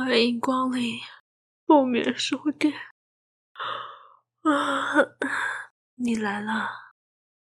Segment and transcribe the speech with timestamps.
[0.00, 1.00] 欢迎光临
[1.66, 2.72] 不眠书店。
[4.42, 4.94] 啊，
[5.96, 6.68] 你来了？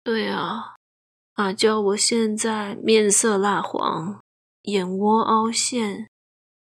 [0.03, 0.75] 对啊，
[1.35, 4.21] 阿娇，我现在面色蜡黄，
[4.63, 6.11] 眼窝凹陷，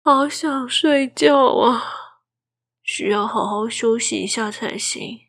[0.03, 1.83] 好想睡觉啊，
[2.81, 5.27] 需要好好休息一下才行。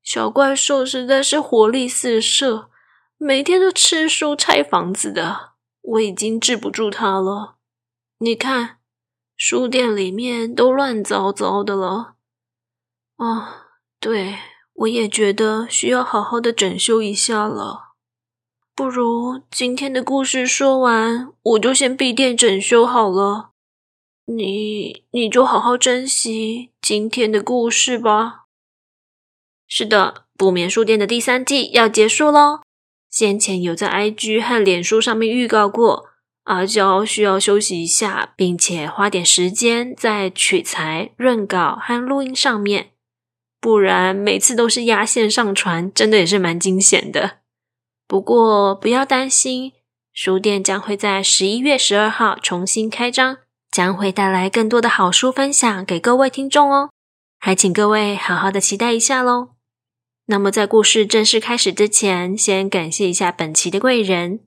[0.00, 2.70] 小怪兽实在是活力四射，
[3.16, 7.56] 每天都吃书拆房子的，我已经治不住它了。
[8.18, 8.75] 你看，
[9.36, 12.14] 书店里面都乱糟糟的了。
[13.16, 13.62] 啊。
[13.98, 14.38] 对，
[14.74, 17.94] 我也觉得需要好好的整修一下了。
[18.74, 23.50] 不如今天的故事说完，我就先闭店整修好了。
[24.26, 28.44] 你你就好好珍惜今天的故事吧。
[29.66, 32.60] 是的，不眠书店的第三季要结束喽。
[33.10, 36.05] 先前有在 IG 和脸书上面预告过，
[36.46, 42.90] 阿娇需要休息一下，并且花点时间在取材、润稿和录音上面。
[43.60, 47.38] 不然每次都是压线上传，真的也是蛮惊险的。
[48.06, 49.72] 不过不要担心，
[50.12, 53.38] 书店将会在十一月十二号重新开张，
[53.72, 56.90] 将会带来更多的好书分享给各位听众哦。
[57.40, 59.48] 还请各位好好的期待一下喽。
[60.26, 64.40] 那么在故事正式开始之前，先感谢一下本期的贵人，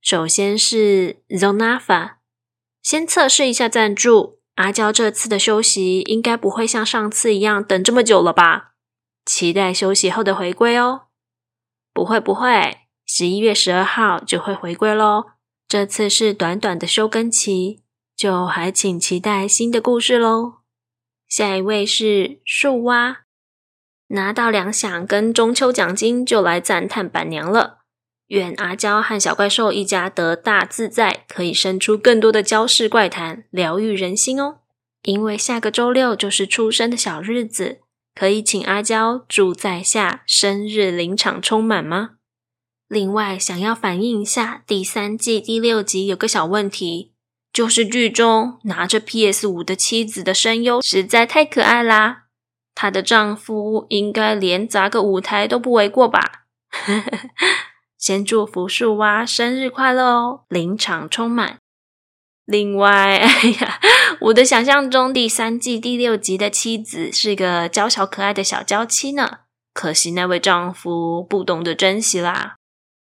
[0.00, 2.16] 首先是 Zonafa，
[2.82, 4.38] 先测试一下赞助。
[4.54, 8.72] 阿娇这次的休息应该不会像上次一样等这么久了吧？
[9.24, 11.02] 期待休息后的回归哦。
[11.92, 15.26] 不会不会，十一月十二号就会回归喽。
[15.68, 17.82] 这次是短短的休更期，
[18.16, 20.54] 就还请期待新的故事喽。
[21.28, 23.18] 下一位是树蛙，
[24.08, 27.77] 拿到粮饷跟中秋奖金就来赞叹板娘了。
[28.28, 34.58] 愿阿娇和小怪兽一家得大自在，可以生出更多的娇事怪谈，疗愈人心哦。
[35.02, 37.78] 因为下个周六就是出生的小日子，
[38.14, 42.16] 可以请阿娇祝在下生日临场充满吗？
[42.88, 47.12] 另外，想要反映一下第三季第六集有个小问题，
[47.52, 52.24] 就是剧中拿着 PS 五的妻子的声优实在太可爱啦，
[52.74, 56.44] 她的丈夫应该连砸个舞台都不为过吧？
[57.98, 61.58] 先祝福树蛙生日快乐哦，临场充满。
[62.44, 63.80] 另外， 哎呀，
[64.20, 69.40] 我的想象中第三季第六集的妻子是个娇小可爱的小娇妻呢，
[69.74, 72.56] 可惜那位丈夫不懂得珍惜啦。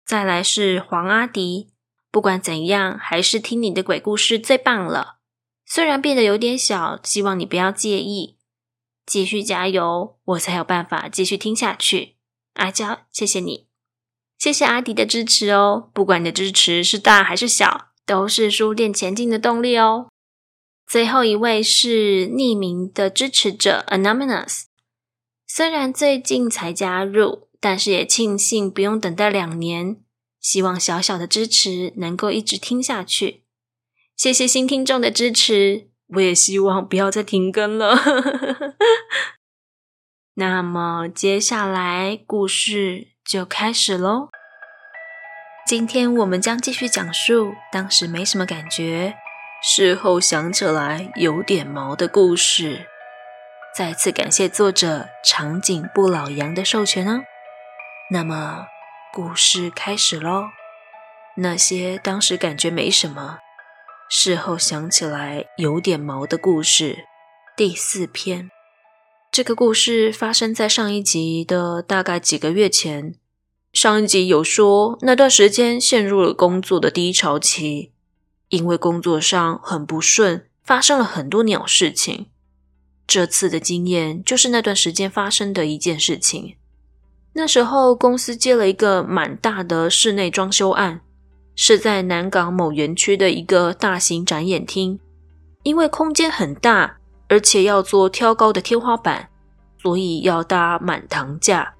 [0.04, 1.70] 再来是黄阿迪，
[2.10, 5.18] 不管怎样，还是听你的鬼故事最棒了。
[5.64, 8.38] 虽然变得有点小，希望你不要介意。
[9.06, 12.16] 继续加油，我才有办法继续听下去。
[12.56, 13.69] 阿娇，谢谢你。
[14.40, 20.08] 谢谢阿迪的支持哦，不管你的支持是大还是小，都是书店前进的动力哦。
[20.88, 24.64] 最后一位是匿名的支持者 Anonymous，
[25.46, 29.98] 虽然最近才加入，但是也庆幸不用等待两年。
[30.40, 33.44] 希望小小的支持能够一直听下去。
[34.16, 37.94] 谢谢新听众的支持，我也希望不要再停更了。
[40.36, 43.10] 那么接下来故事。
[43.30, 44.30] 就开始喽！
[45.68, 49.14] 今天我们将继续讲述当时没什么感觉，
[49.62, 52.88] 事后想起来有点毛的故事。
[53.78, 57.22] 再次感谢作者长颈不老羊的授权哦。
[58.10, 58.66] 那么
[59.14, 60.46] 故事开始喽！
[61.36, 63.38] 那些当时感觉没什么，
[64.10, 67.06] 事后想起来有点毛的故事，
[67.56, 68.50] 第四篇。
[69.40, 73.16] 这个故事发生在上一集的大概几个月前。
[73.72, 77.94] 上一集有说，那段时间陷入了工作的低潮期，
[78.50, 82.26] 因为工作上很不顺，发生了很多鸟事情。
[83.08, 86.58] 这次的经验就是那段时间发生的一件事情。
[87.32, 91.00] 那时候公司接了一个蛮大的室内装修案，
[91.56, 95.00] 是在南港某园区的一个大型展演厅。
[95.64, 96.98] 因为空间很大，
[97.30, 99.29] 而且要做挑高的天花板，
[99.82, 101.74] 所以要搭满堂架。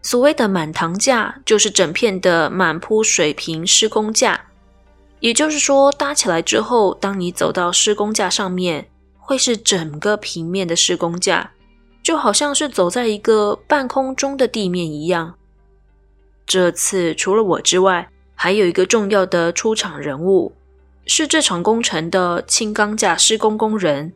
[0.00, 4.46] 所谓的满堂架，就是整片的满铺水平施工架，
[5.20, 11.52] 也就是说，搭起来之后，当你走到施工架上面，会是整个平面的施工架，
[12.02, 15.34] 就好像是走在一个半空中的地面一样。
[16.44, 20.52] 这次除了我之外，还有一个重要的出场人物，
[21.06, 24.12] 是这场工程的轻钢架施工工人。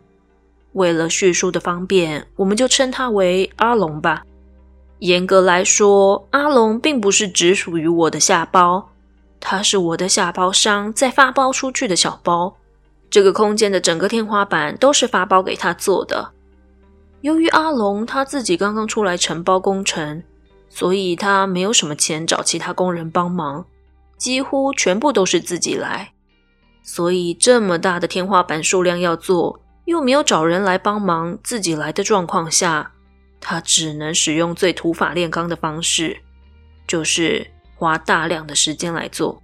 [0.76, 4.22] 为了叙述的方便，我们就称他为阿龙吧。
[4.98, 8.90] 严格来说，阿龙并不是只属于我的下包，
[9.40, 12.54] 他是我的下包商在发包出去的小包，
[13.08, 16.30] 这个空间的整个天花板都是发包给他做的。
[17.22, 20.22] 由于阿龙他自己刚刚出来承包工程，
[20.68, 23.64] 所以他没有什么钱找其他工人帮忙，
[24.18, 26.12] 几乎全部都是自己来。
[26.82, 32.92] 所以这么大的天花板数量要做，又没有找人来帮忙，自己来的状况下，
[33.40, 36.18] 他只能使用最土法炼钢的方式，
[36.86, 39.42] 就是花大量的时间来做。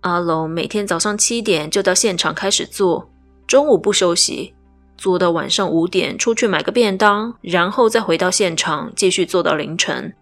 [0.00, 3.08] 阿龙每天早上七点就到现场开始做，
[3.46, 4.54] 中午不休息，
[4.96, 10.12] 做到晚上五点出去买个便当，然后再回到现场继续做到凌晨。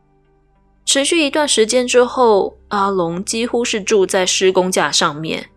[0.84, 5.48] 持续一段时间之后，阿龙几乎是住在施工架上面，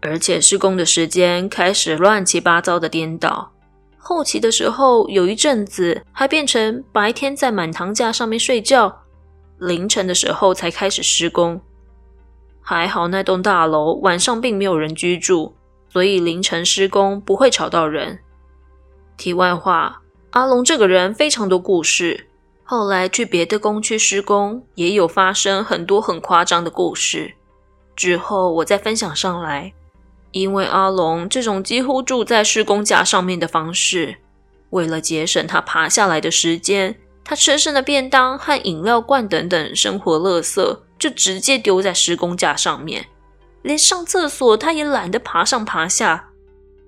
[0.00, 3.52] 而且施工的时间开始乱七八糟的颠倒。
[3.96, 9.02] 后期的时候，有一阵子还变成白天在满堂架上面睡觉，
[9.58, 11.60] 凌晨的时候才开始施工。
[12.62, 15.54] 还好那栋大楼晚上并没有人居住，
[15.90, 18.18] 所以凌晨施工不会吵到人。
[19.16, 20.00] 题外话，
[20.30, 22.28] 阿龙这个人非常多故事，
[22.64, 27.34] 后来去别的工区施工，也有发生很多很夸张的故事。
[27.96, 29.72] 之后我再分享上来。
[30.32, 34.16] 因为阿龙这种几乎住在施工架上面的方式，
[34.70, 40.78] 为了节省他爬下来的时间，他吃剩的便当和饮料罐等等生活垃圾。
[40.98, 43.06] 就直接丢在施工架上面，
[43.62, 46.30] 连上厕所他也懒得爬上爬下。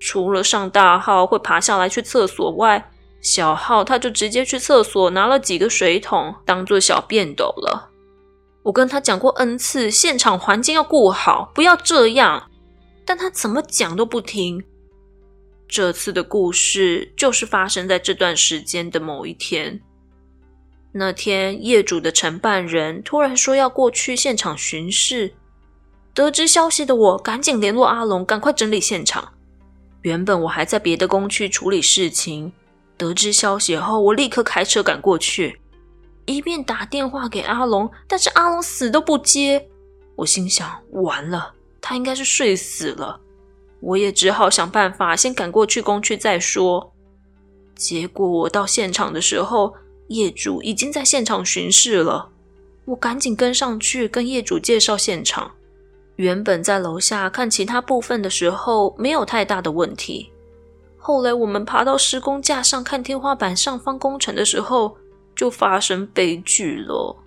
[0.01, 2.91] 除了上大号会爬下来去厕所外，
[3.21, 7.91] 小号他就直接去厕所拿了几个水桶当做小便斗了。
[8.63, 12.49] 我跟他讲过 N 次，现场环境要顾好，不要这样，
[13.11, 14.63] 但他怎么讲都不听。
[15.67, 19.81] 这次的故事就是发生在这段时间的某一天。
[20.93, 25.33] 那天，业主的承办人突然说要过去现场巡视。
[26.13, 29.33] 得知消息的我赶紧联络阿龙，赶快整理现场。
[30.03, 32.53] 原本我还在别的工区处理事情，
[32.95, 35.59] 得知消息后，我立刻开车赶过去，
[36.27, 39.67] 一边打电话给阿龙，但是阿龙死都不接。
[40.15, 43.19] 我心想，完了，他应该是睡死了。
[43.81, 46.93] 我也只好想办法先赶过去工区再说。
[47.75, 49.73] 结果我到现场的时候，
[50.09, 52.29] 业主已经在现场巡视了，
[52.85, 55.51] 我赶紧跟上去跟业主介绍现场。
[56.17, 60.31] 原本在楼下看其他部分的时候没有太大的问题，
[60.97, 64.95] 后来我们爬到施工架上看天花板上方工程的时候，
[65.35, 67.17] 就发生悲剧了。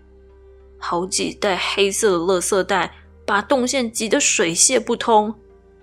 [0.78, 2.94] 好几袋黑色的垃圾袋
[3.26, 5.34] 把动线挤得水泄不通，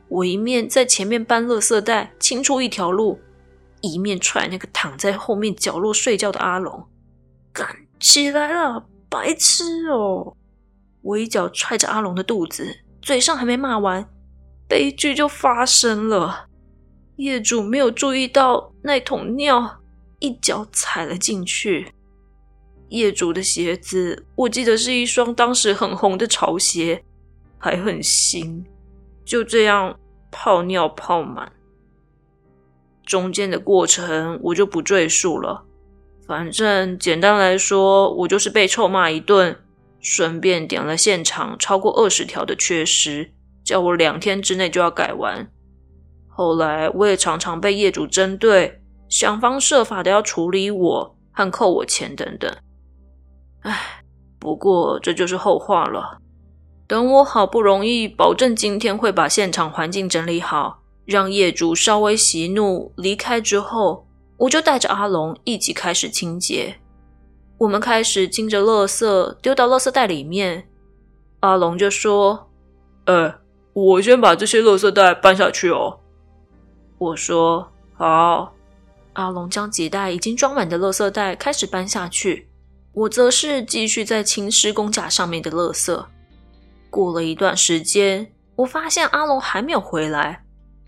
[0.07, 3.19] 我一面在前面搬垃圾袋清出一条路，
[3.81, 6.87] 一面踹那个躺在后面角落睡觉的阿龙。
[7.53, 7.67] 干
[7.99, 10.35] 起来了，白痴哦！
[11.01, 14.07] 我一脚踹着阿龙的肚子，嘴上还没骂完，
[14.67, 16.45] 悲剧就发生了。
[17.17, 19.79] 业主没有注意到那桶尿，
[20.19, 21.91] 一脚踩了进去。
[22.89, 27.03] 业主的鞋子，我记得是一双当时很红的潮鞋，
[27.61, 28.65] 还很新。
[29.23, 29.97] 就这样
[30.31, 31.51] 泡尿泡满，
[33.05, 35.63] 中间的过程我就不赘述了。
[36.27, 39.57] 反正简单来说，我就是被臭骂一顿，
[39.99, 43.31] 顺便点了现场超过二十条的缺失，
[43.63, 45.49] 叫我两天之内就要改完。
[46.27, 52.49] 后来我也常常被业主针对，想方设法的要处理我和扣我钱等等。
[53.61, 54.03] 唉，
[54.39, 56.20] 不过这就是后话了。
[56.91, 64.05] 等我好不容易保证今天会把现场环境整理好，让业主稍微息怒离开之后。
[64.35, 66.75] 我就带着阿龙一起开始清洁。
[67.59, 70.67] 我们开始清着垃圾，丢到垃圾袋里面。
[71.39, 72.49] 阿龙就说
[73.07, 73.35] ：“呃，
[73.71, 75.99] 我先把这些垃圾袋搬下去哦。”
[76.99, 78.51] 我说：“好。”
[79.13, 82.49] 阿龙将几袋已经装满的垃圾袋开始搬下去，
[82.91, 86.03] 我则是继续在清施工架上面的垃圾。
[86.91, 90.43] 过了一段时间，我发现阿龙还没有回来。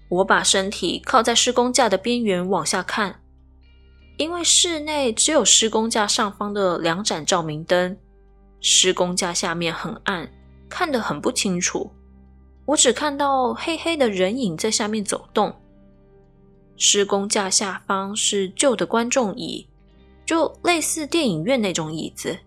[0.09, 3.21] 我把身体靠在施工架的边缘往下看。
[4.17, 7.97] 因为室内只有施工架上方的两盏照明灯，
[8.61, 10.29] 施工架下面很暗，
[10.69, 11.89] 看得很不清楚。
[12.65, 15.55] 我只看到黑黑的人影在下面走动。
[16.77, 19.67] 施工架下方是旧的观众椅，
[20.25, 22.37] 就类似电影院那种椅子。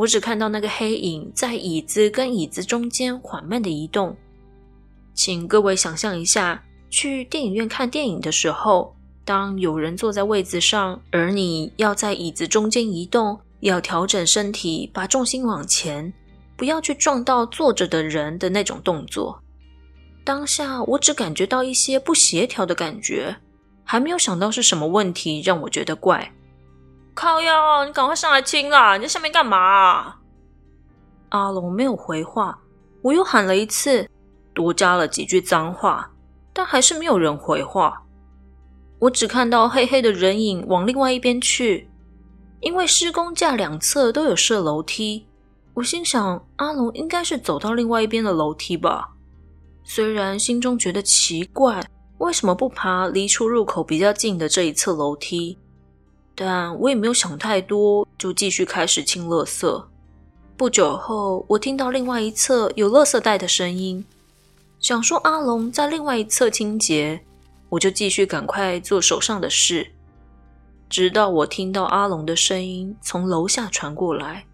[0.00, 4.16] 我只看到那个黑影在椅子跟椅子中间缓慢的移动。
[5.12, 8.96] 请各位想象一下，去电影院看电影的时候。
[9.26, 16.10] 当有人坐在位子上，而你要在椅子中间移动，要调整身体，把重心往前，
[16.56, 19.38] 不要去撞到坐着的人的那种动作。
[20.24, 23.36] 当下我只感觉到一些不协调的感觉，
[23.84, 26.32] 还没有想到是什么问题让我觉得怪。
[27.20, 28.96] 靠腰，你赶快上来亲啦！
[28.96, 30.16] 你在下面干嘛啊？
[31.28, 32.58] 阿龙没有回话，
[33.02, 34.08] 我又喊了一次，
[34.54, 36.10] 多加了几句脏话，
[36.54, 38.04] 但还是没有人回话。
[39.00, 41.90] 我只看到黑黑的人影往另外一边去，
[42.60, 45.26] 因为施工架两侧都有设楼梯，
[45.74, 49.10] 我心想阿龙应该是走到另外一边的楼梯吧。
[49.84, 51.84] 虽然心中觉得奇怪，
[52.16, 55.58] 为什么不爬离出入口比较近的这一侧楼梯？
[56.34, 59.84] 但我也没有想太多，就继续开始清垃圾。
[60.56, 64.04] 不久后，我听到另外一侧有垃圾袋的声音，
[64.78, 67.20] 想说阿龙在另外一侧清洁，
[67.68, 69.90] 我就继续赶快做手上的事。
[70.88, 74.44] 直到我听到阿龙的声音从楼下传过来：“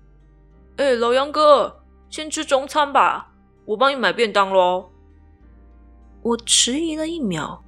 [0.76, 3.32] 哎，老杨哥，先吃中餐吧，
[3.64, 4.90] 我帮你买便当喽。”
[6.22, 7.62] 我迟疑了一秒，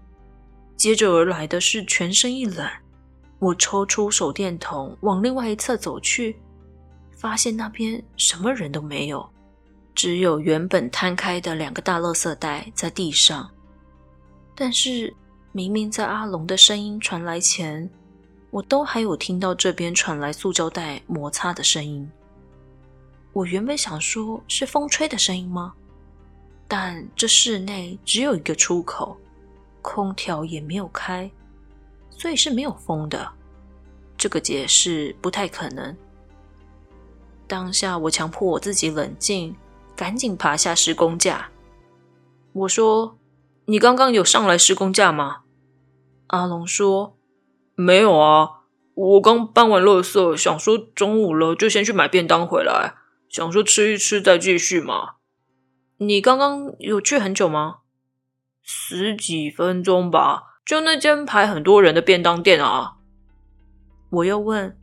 [0.76, 2.68] 接着而来的是全身一冷。
[3.38, 6.36] 我抽出手电筒，往另外一侧走去，
[7.16, 9.28] 发现那边什么人都没有，
[9.94, 13.48] 只有原本摊开的两个大垃圾袋在地上。
[14.54, 15.14] 但是，
[15.52, 17.88] 明明在阿龙的声音传来前，
[18.50, 22.10] 我都还有听到这边传来塑胶袋摩擦的声音。
[23.32, 25.72] 我原本想说是风吹的声音吗？
[26.66, 29.16] 但这室内只有一个出口，
[29.80, 31.30] 空调也没有开。
[32.18, 33.30] 所以是没有风的，
[34.16, 35.96] 这个解释不太可能。
[37.46, 39.54] 当下我强迫我自己冷静，
[39.94, 41.50] 赶紧爬下施工架。
[42.52, 43.16] 我说
[43.66, 45.42] ：“你刚刚有上来施工架吗？”
[46.26, 47.16] 阿龙说
[47.76, 52.94] ：“没有啊，我刚搬完垃圾，想说中午了就先去买便当回来，
[53.28, 55.14] 想说吃一吃再继续嘛。”
[55.98, 57.76] 你刚刚有去很久吗？
[58.62, 60.47] 十几分钟吧。
[60.68, 62.96] 就那间排很多人的便当店啊！
[64.10, 64.76] 我又问：“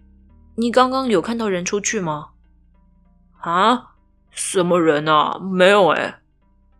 [0.58, 2.30] 你刚刚有看到人出去吗？”
[3.42, 3.92] 啊？
[4.32, 5.38] 什么人啊？
[5.39, 6.22] 没有哎。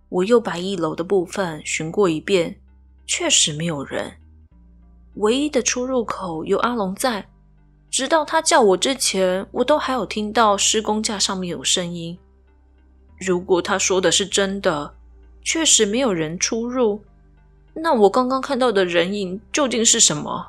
[0.10, 2.60] 我又把一楼的部分巡过一遍，
[3.06, 4.12] 确实没有人。
[5.18, 7.28] 唯一的出入口有阿龙在，
[7.92, 12.18] 直到他叫我之前，我都还有听到施工架上面有声音。
[13.20, 14.96] 如果他说的是真的，
[15.44, 17.04] 确实没有人出入。
[17.78, 20.48] 那我刚刚看到的人影究竟是什么？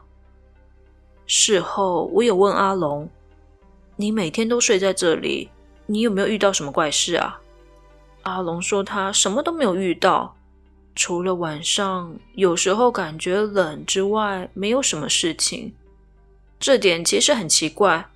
[1.26, 3.08] 事后我有问阿龙
[3.96, 5.50] ：“你每天都睡在这里，
[5.86, 7.40] 你有没有遇到什么怪事啊？”
[8.22, 10.36] 阿龙说他什么都没有遇到，
[10.94, 15.74] 除了晚上有时候感觉冷之外，没有什么事情。
[16.60, 18.08] 这点其实很奇怪。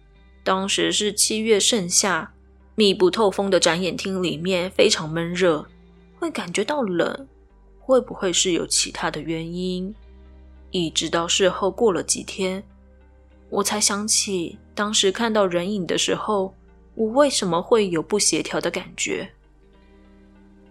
[0.43, 2.33] 当时是七月盛夏，
[2.75, 5.67] 密不透风的展演厅里面非常闷热，
[6.19, 7.29] 会感觉到冷。
[7.81, 9.93] 会不会是有其他的原因？
[10.71, 12.63] 一直到事后过了几天，
[13.49, 16.55] 我才想起当时看到人影的时候，
[16.95, 19.29] 我为什么会有不协调的感觉？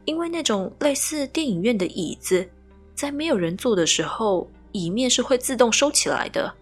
[0.06, 2.50] 因为那种类似电影院的椅子，
[2.96, 6.54] 在没有人坐的时候，椅面是会自动收起来的。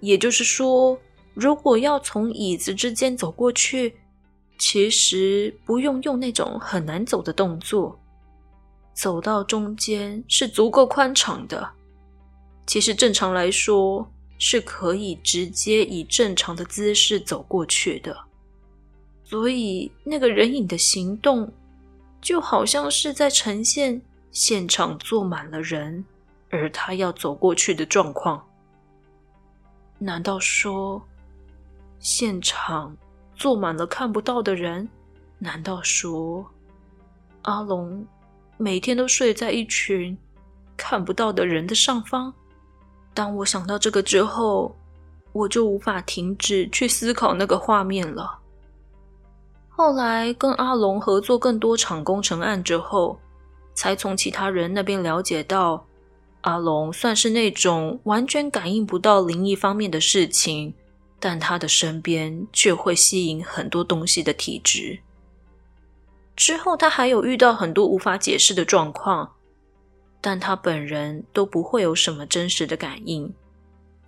[0.00, 0.98] 也就是说，
[1.32, 3.94] 如果要从椅子之间走过去，
[4.58, 7.98] 其实不用用那种很难走的动作。
[8.94, 11.68] 走到中间是足够宽敞的，
[12.66, 14.08] 其实正常来说
[14.38, 18.16] 是可以直接以正常的姿势走过去的。
[19.24, 21.52] 所以那个人影的行动，
[22.20, 26.04] 就好像是在呈现现场坐满了人，
[26.50, 28.46] 而他要走过去的状况。
[29.98, 31.02] 难道说
[31.98, 32.96] 现场
[33.34, 34.88] 坐满了看不到的人？
[35.38, 36.44] 难道说
[37.42, 38.06] 阿龙？
[38.64, 40.16] 每天都睡在一群
[40.74, 42.32] 看不到的人的上方。
[43.12, 44.74] 当我想到这个之后，
[45.34, 48.38] 我就无法停止去思考那个画面了。
[49.68, 53.18] 后来跟阿龙合作更多场工程案之后，
[53.74, 55.84] 才从其他人那边了解到，
[56.40, 60.72] 阿龙算是那种完全感应不到灵异方面的事情，
[61.20, 65.00] 但他的身边却会吸引很多东西的体质。
[66.36, 69.36] 之后，他还有遇到很多无法解释的状况，
[70.20, 73.32] 但他本人都不会有什么真实的感应，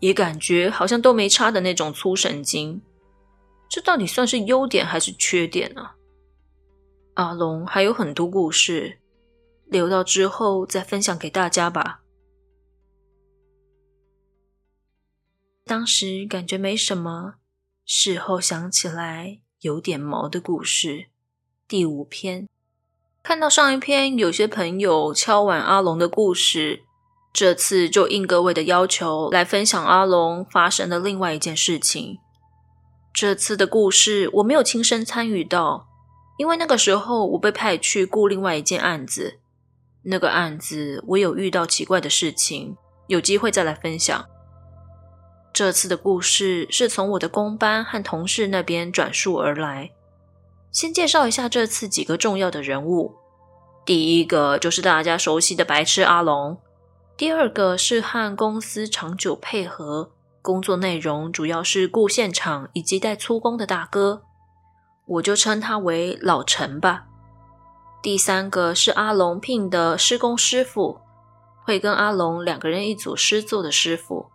[0.00, 2.82] 也感觉好像都没差的那种粗神经。
[3.68, 5.90] 这到底算是优点还是缺点呢？
[7.14, 8.98] 阿龙还有很多故事，
[9.66, 12.02] 留到之后再分享给大家吧。
[15.64, 17.34] 当时感觉没什么，
[17.84, 21.06] 事后想起来有点毛的故事。
[21.68, 22.48] 第五篇，
[23.24, 26.84] 看到上一篇有些朋友敲碗阿龙的故事，
[27.32, 32.18] 这次就应各位的要求来分享阿龙发生的另外一件事情。
[33.12, 35.88] 这次的故事我没有亲身参与到，
[36.38, 39.40] 因为那个时候我被派去顾另外一件案子。
[40.04, 42.76] 那个案子我有遇到奇怪的事情，
[43.08, 44.24] 有机会再来分享。
[45.52, 49.90] 这次的故事是从我的工班和同事那边转述而来。
[50.76, 53.14] 先介绍一下这次几个重要的人物。
[53.86, 56.58] 第一个就是大家熟悉的白痴阿龙，
[57.16, 64.20] 第二个是和公司长久配合，工作内容主要是顾现场以及带粗工的大哥，
[65.06, 67.06] 我就称他为老陈吧。
[68.02, 71.00] 第三个是阿龙聘的施工师傅，
[71.64, 74.26] 会跟阿龙两个人一组施作的师傅，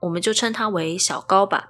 [0.00, 1.69] 我们就称他为小高吧。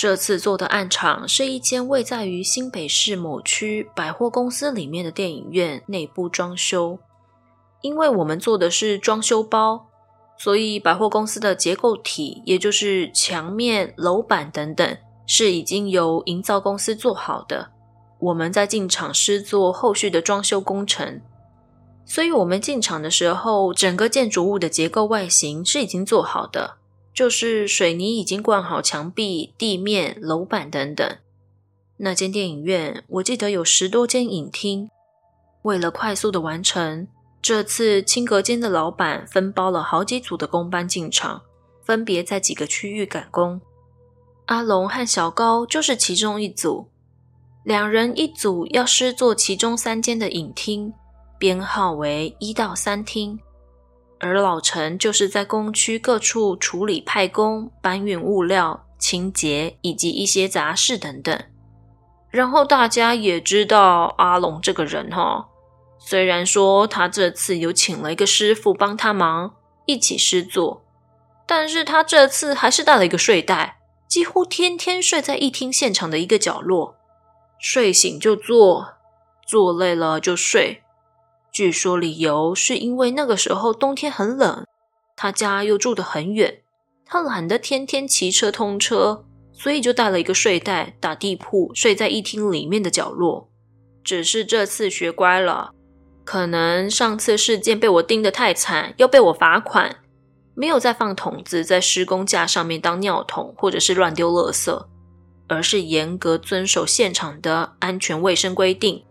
[0.00, 6.98] 这次做的暗场是一间位在于新北市某区百货公司里面的电影院内部装修。
[7.82, 9.88] 因为我们做的是装修包，
[10.38, 17.68] 所以百货公司的结构体，也就是墙面、楼板等等，是已经由营造公司做好的。
[18.20, 21.20] 我们在进场是做后续的装修工程，
[22.06, 26.79] 所以我们进场的时候，整个建筑物的结构外形是已经做好的。
[27.20, 31.18] 就是水泥已经灌好墙壁、地面、楼板等等。
[31.98, 34.88] 那间电影院，我记得有十多间影厅。
[35.60, 37.06] 为了快速的完成，
[37.42, 41.42] 这次清隔间的老板分包了好几组的工班进场，
[41.84, 43.60] 分别在几个区域赶工。
[44.46, 46.88] 阿龙和小高就是其中一组，
[47.64, 50.90] 两人一组要施作其中三间的影厅，
[51.38, 53.38] 编号为一到三厅。
[54.20, 61.42] 而老陈就是在工区各处处理派工、搬运物料、清洁以及一些杂事等等。
[62.30, 65.48] 然后大家也知道阿龙这个人哈，
[65.98, 69.54] 虽然说他这次有请了一个师傅帮他忙
[69.86, 70.84] 一起施作，
[71.46, 76.94] 但是他这次还是带了一个睡袋，几乎天天睡在一厅现场的一个角落，
[77.58, 78.94] 睡醒就做，
[79.46, 80.82] 做累了就睡。
[81.52, 84.64] 据说理由是因为那个时候冬天很冷，
[85.16, 86.62] 他家又住得很远，
[87.04, 93.48] 他懒得天天骑车通车，所以就带了一个睡袋打地铺，睡在一厅里面的角落。
[94.02, 95.72] 只是这次学乖了，
[96.24, 99.96] 可能上次事件被我盯得太惨，要被我罚款，
[100.54, 104.86] 没有再放桶子在施工架上面当尿桶，或者是乱丢垃圾，
[105.48, 109.04] 而是严格遵守现场的安全卫生规定。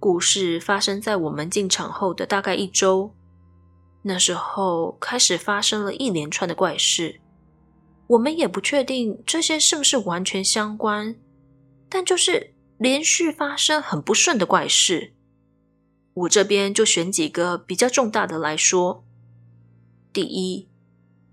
[0.00, 3.14] 故事发生在我们进场后的大概一周，
[4.02, 7.20] 那时候开始发生了一连串的怪事。
[8.06, 11.16] 我们也不确定这些是不是完全相关，
[11.88, 15.12] 但就是连续发生很不顺的怪事。
[16.14, 19.04] 我这边就选几个比较重大的来说。
[20.12, 20.68] 第一，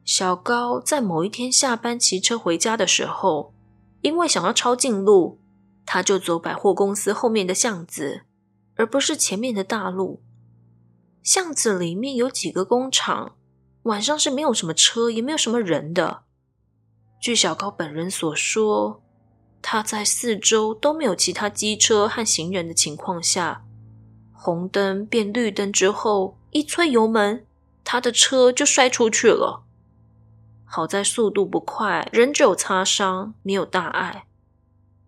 [0.03, 3.53] 小高在某一天下班骑车回家的时候，
[4.01, 5.39] 因为想要抄近路，
[5.85, 8.23] 他就走百货公司后面的巷子。
[8.77, 10.21] 而不是前面的大路，
[11.23, 13.37] 巷子里面有几个工厂，
[13.83, 16.23] 晚上是没有什么车，也没有什么人的。
[17.21, 19.01] 据小高本人所说，
[19.61, 23.65] 他在四周都没有其他机车和行人的情况下，
[24.33, 27.47] 红灯变绿灯之后，一催油门，
[27.85, 29.63] 他的车就摔出去了。
[30.65, 34.27] 好在速度不快，人只有擦伤，没有大碍。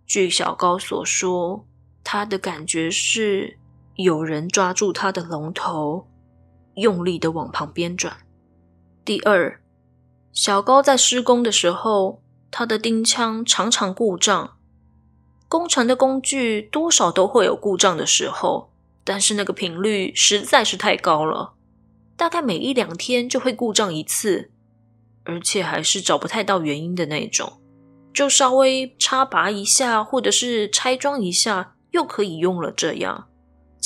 [0.06, 1.66] 据小高所说。
[2.10, 3.57] 他的感觉是
[3.98, 6.08] 有人抓住他的龙头，
[6.76, 8.16] 用力的往旁边转。
[9.04, 9.60] 第二，
[10.32, 14.56] 小高在施工的时候，他的钉枪常常故障。
[15.50, 18.72] 工程的工具多少都会有故障的时候，
[19.04, 21.54] 但是那个频率实在是太高了，
[22.16, 24.52] 大概每一两天就会故障一次，
[25.24, 27.54] 而且还是找不太到原因的那种，
[28.14, 31.74] 就稍微插拔一下，或者是拆装一下。
[31.92, 32.70] 又可以用了。
[32.70, 33.27] 这样，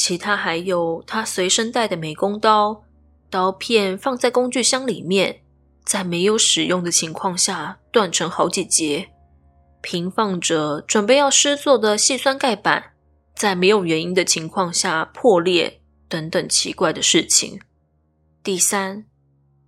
[0.04, 2.82] 其他还有他随身带的美工刀，
[3.30, 5.44] 刀片放在工具箱里面，
[5.86, 9.10] 在没有使用的情况下断成好几截；
[9.80, 12.94] 平放着准备要施作的细酸钙板，
[13.36, 17.62] 在没有原因的情况下破裂，等等奇怪的事情。
[18.44, 19.06] 第三，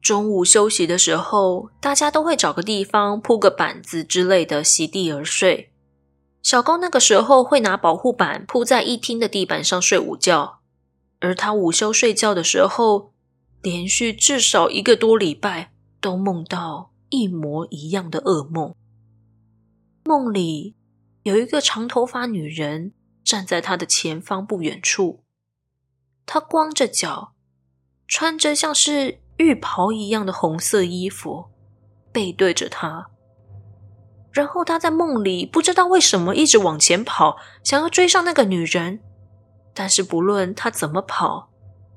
[0.01, 5.72] 中午休息的时候，大家都会找个地方铺个板子之类的，席地而睡。
[6.43, 10.59] 小高那个时候会拿保护板铺在一厅的地板上睡午觉，
[11.21, 13.13] 而他午休睡觉的时候，
[13.61, 18.75] 连续至少一个多礼拜都梦到一模一样的噩梦。
[20.03, 20.75] 梦里
[21.23, 22.91] 有一个长头发女人
[23.23, 25.23] 站在他的前方不远处，
[26.25, 27.33] 她光着脚，
[28.05, 31.45] 穿着像是浴袍一样的红色衣服，
[32.11, 33.11] 背对着他。
[34.33, 38.99] 然后他在梦里不知道为什么一直往前跑，想要追上那个女人，
[39.73, 41.51] 但是不论他怎么跑，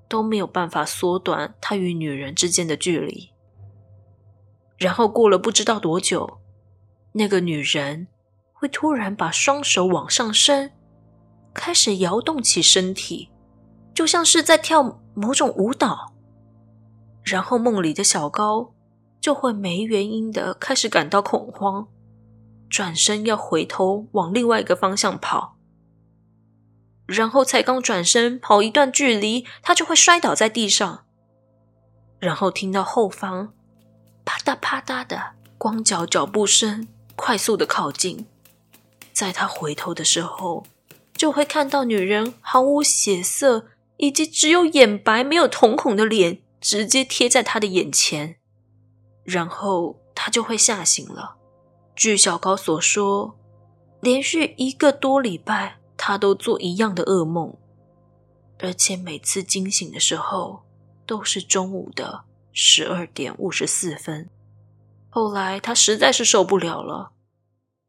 [0.06, 3.30] 都没有办法缩短他与女人之间的距离。
[4.76, 6.38] 然后过了不知道多久，
[7.12, 8.08] 那个女人
[8.52, 10.70] 会突然把双手往上伸，
[11.54, 13.30] 开始摇动起身体，
[13.94, 16.12] 就像是在跳某种舞蹈。
[17.24, 18.74] 然后梦里的小高
[19.20, 21.88] 就会没原因的开始感到恐慌，
[22.68, 25.56] 转身要回头往另外一个方向跑。
[27.06, 31.04] 然后才刚转身跑一段距离，他就会摔倒在地上，
[32.18, 33.52] 然后听到后方。
[34.24, 38.26] 啪嗒啪嗒的光脚脚步声快速的靠近，
[39.12, 40.66] 在他回头的时候，
[41.14, 43.66] 就会看到女人毫无血色
[43.98, 48.34] 以及只有眼白没有瞳孔的脸直接贴在他的眼前，
[49.22, 51.35] 然后他就会吓醒了。
[51.96, 53.36] 据小高所说，
[54.00, 57.56] 连续一个多礼拜，他都做一样的噩梦，
[58.60, 60.62] 而且每次惊醒的时候
[61.06, 62.24] 都是中午的。
[62.58, 64.30] 十二点五十四分，
[65.10, 67.12] 后来他实在是受不了了。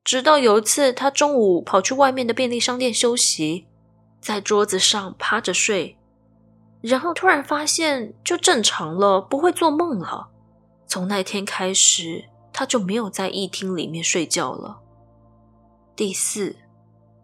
[0.04, 3.68] 直到有一次，他中午跑去外面的便利商店休息，
[4.20, 5.98] 在桌子上趴着睡，
[6.82, 10.30] 然后突然发现就正常了，不会做梦了。
[10.86, 12.26] 从那天开始，
[12.60, 14.80] 他就没有在议厅里面睡觉了。
[15.96, 16.56] 第四，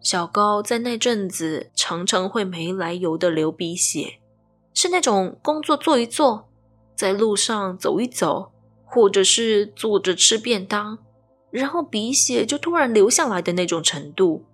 [0.00, 4.20] 小高在那阵子常常会没来由的流鼻血，
[4.72, 6.48] 是那种工作做一做。
[6.94, 8.52] 在路上走一走，
[8.84, 10.98] 或者是坐着吃便当，
[11.50, 14.44] 然后鼻血就突然流下来的那种程度。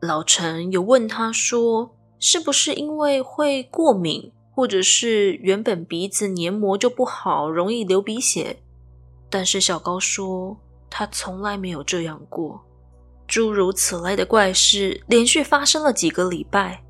[0.00, 8.58] 老陈有问他说，是不是因为会过敏，或者是原本鼻子黏膜就不好，容易流鼻血？
[9.28, 10.56] 但是小高说，
[10.88, 12.60] 他从来没有这样过。
[13.26, 16.84] 诸如此类的怪事连续发生了几个礼拜，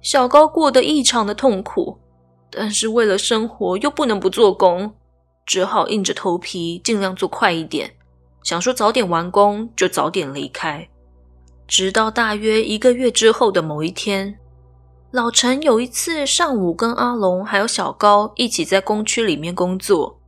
[0.00, 1.98] 小高过得异常的痛苦。
[2.50, 4.94] 但是为了生活又不能不做工，
[5.46, 7.90] 只好硬着头皮尽量做快一点，
[8.42, 10.88] 想说早点完工就早点离开。
[11.66, 14.38] 直到大约一个月之后的某一天，
[15.10, 20.20] 老陈有一次上午跟阿龙还有小高一起在工区里面工作，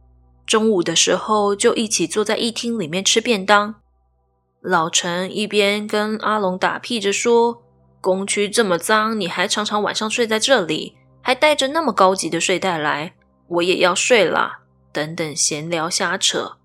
[0.47, 3.77] 中午的时候就一起坐在一厅里面吃便当。
[4.61, 7.63] 老陈一边跟阿龙打屁着说
[8.01, 13.15] ：“工区这么脏，你还常常晚上睡在这里。”还带着那么高级的睡袋来，
[13.49, 14.61] 我也要睡啦。
[14.93, 16.59] 等等，闲聊瞎扯，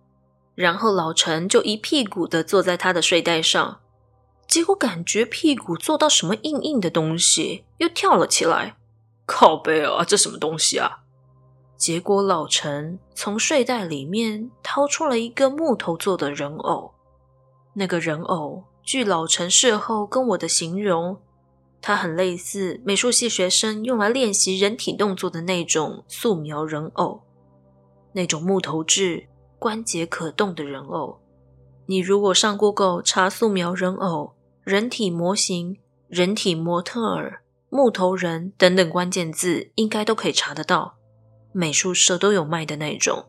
[0.53, 3.79] 然后老陈就一屁股的坐在他的睡袋上，
[4.49, 8.75] 结果感觉屁股坐到什么硬硬的东西，又跳了起来。
[9.25, 11.03] 靠背啊，这什么东西啊？
[11.79, 16.93] 结果老陈从睡袋里面掏出了一个木头做的人偶，
[17.73, 21.17] 那个人偶，据老陈事后跟我的形容。
[21.81, 27.21] 它很类似美术系学生用来练习人体动作的那种素描人偶，
[28.11, 31.21] 那种木头制、关节可动的人偶。
[31.85, 34.33] 你如果上 Google 查素描人偶、
[34.65, 35.77] 人体模型、
[36.09, 40.98] 人体模特儿、木头人等等关键字，应该都可以查得到。
[41.51, 43.25] 美术社都有卖的那种。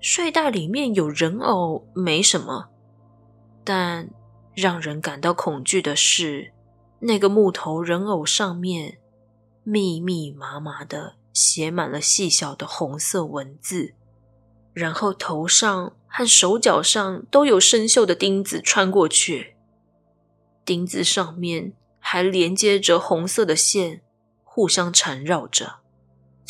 [0.00, 2.68] 睡袋里面有人偶没什么，
[3.64, 4.08] 但
[4.54, 6.52] 让人感到恐惧的是。
[7.02, 8.98] 那个木头人偶上面
[9.64, 13.94] 密密麻麻的写满了细小的红色文字，
[14.74, 19.56] 然后头上和手脚上都有生锈的钉子穿过去，
[20.62, 24.02] 钉子上面还连接着红色的线，
[24.44, 25.79] 互相缠绕着。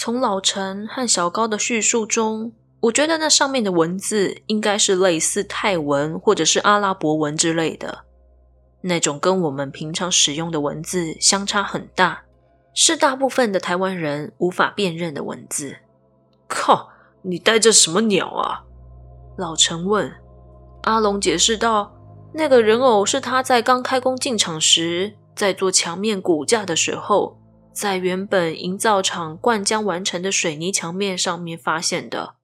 [0.03, 8.07] 从老陈和小高的叙述中，我觉得那上面的文字应该是类似泰文或者是阿拉伯文之类的。
[8.81, 12.23] 那种跟我们平常使用的文字相差很大，
[12.73, 15.77] 是大部分的台湾人无法辨认的文字。
[16.49, 16.89] 靠，
[17.21, 18.65] 你带着什么鸟啊？
[19.37, 20.11] 老陈问。
[20.85, 21.95] 阿龙解释道
[22.33, 27.37] ：“那个人偶是他在刚开工进场时，在做墙面骨架的时候，
[27.73, 32.35] 在原本营造厂灌浆完成的水泥墙面上面发现的。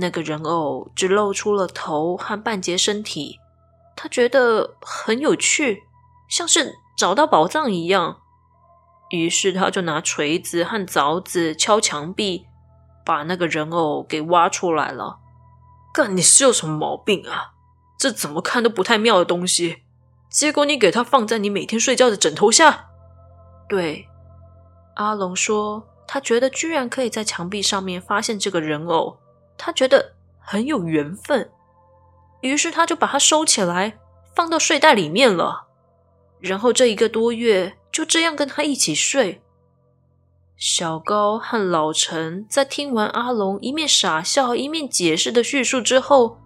[0.00, 3.38] 那个人偶只露出了头和半截身体。”
[3.96, 5.84] 他觉得很有趣，
[6.28, 8.18] 像是找到宝藏一样。
[9.10, 12.46] 于是他就拿锤子和凿子敲墙壁，
[13.04, 15.20] 把那个人偶给挖出来了。
[15.92, 17.52] 干，你是有什么毛病啊？
[17.96, 19.82] 这怎么看都不太妙的东西，
[20.28, 22.86] 结果你给他放在你每天睡觉的枕头下。
[23.68, 24.08] 对，
[24.94, 29.16] 阿龙说，他觉得居然可以在墙壁上面发现这个人偶，
[29.56, 31.50] 他觉得很有缘分，
[32.40, 33.98] 于是他就把它收起来，
[34.34, 35.66] 放到睡袋里面了。
[36.40, 39.42] 然后这一个多月就这样跟他一起睡。
[40.56, 46.38] 小高和老陈在听完阿龙一面傻笑一面解释的叙述之后，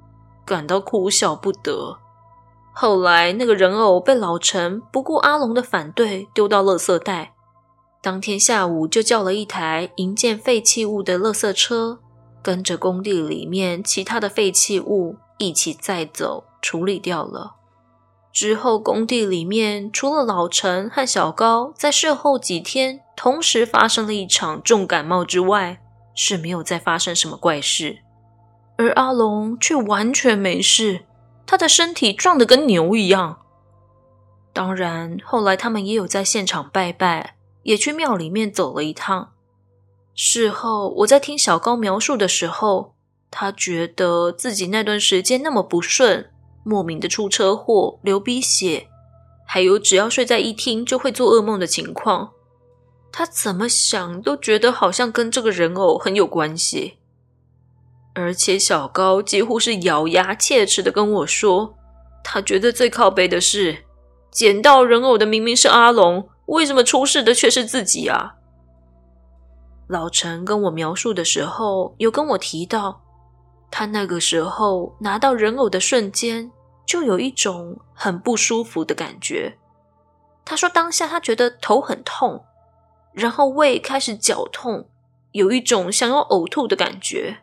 [0.47, 1.99] 感到哭笑不得。
[2.73, 7.35] 后来那个人偶被老陈不顾阿龙的反对丢到垃圾袋。
[8.09, 11.99] 当天下午就叫了一台营建废弃物的垃圾车，
[12.43, 17.57] 跟着工地里面其他的废弃物一起载走处理掉了。
[18.33, 25.83] 之后工地里面除了老陈和小高在事后几天同时发生了一场重感冒之外，
[26.15, 27.99] 是没有再发生什么怪事。
[28.79, 31.05] 而阿龙却完全没事，
[31.45, 33.41] 他的身体壮得跟牛一样。
[34.55, 37.35] 当然，后来他们也有在现场拜拜。
[37.69, 39.35] 也去庙里面走了一趟。
[40.15, 42.95] 事后我在听小高描述的时候，
[43.31, 46.31] 他觉得自己那段时间那么不顺，
[46.65, 48.89] 莫名的出车祸、流鼻血，
[49.47, 52.31] 还有只要睡在一厅就会做噩梦的情况，
[53.13, 56.95] 他怎么想都觉得好像跟这个人偶很有关系。
[58.15, 61.77] 而且小高几乎是咬牙切齿的跟我说，
[62.25, 63.85] 他觉得最靠背的是，
[64.31, 66.31] 捡到人偶的明明是阿龙。
[66.49, 68.35] 为什么出事的却是自己啊？
[69.87, 73.03] 老陈跟我描述的时候，有跟我提到，
[73.71, 76.51] 他那个时候拿到人偶的瞬间，
[76.87, 79.59] 就有一种很不舒服的感觉。
[80.45, 82.45] 他说当下他觉得头很痛，
[83.13, 84.89] 然后胃开始绞痛，
[85.33, 87.39] 有一种想要呕吐的感觉。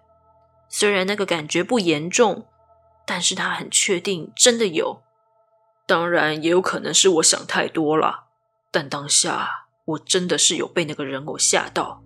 [0.68, 2.48] 虽然那个感觉不严重，
[3.06, 5.04] 但是他很确定真的有。
[5.86, 8.25] 当然，也有可能是我想太多了。
[8.76, 12.04] 但当下我真的是有被那个人偶吓到。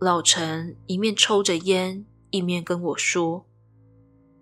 [0.00, 3.46] 老陈一面抽着烟，一面跟我说：“